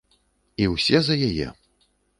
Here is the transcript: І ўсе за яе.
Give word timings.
І 0.65 0.67
ўсе 0.73 0.97
за 1.11 1.21
яе. 1.31 1.47